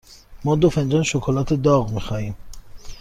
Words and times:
ما 0.45 0.55
دو 0.55 0.69
فنجان 0.69 1.03
شکلات 1.03 1.53
داغ 1.53 1.89
می 1.91 2.01
خواهیم. 2.01 2.35